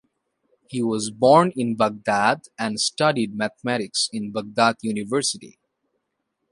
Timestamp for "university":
4.81-5.59